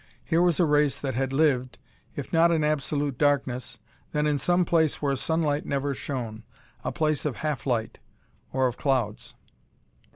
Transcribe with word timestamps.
Here 0.25 0.41
was 0.41 0.59
a 0.59 0.65
race 0.65 0.99
that 0.99 1.13
had 1.13 1.31
lived, 1.31 1.77
if 2.15 2.33
not 2.33 2.49
in 2.49 2.63
absolute 2.63 3.19
darkness, 3.19 3.77
then 4.13 4.25
in 4.25 4.39
some 4.39 4.65
place 4.65 4.99
where 4.99 5.15
sunlight 5.15 5.63
never 5.63 5.93
shone 5.93 6.41
a 6.83 6.91
place 6.91 7.23
of 7.23 7.35
half 7.45 7.67
light 7.67 7.99
or 8.51 8.65
of 8.65 8.77
clouds. 8.77 9.35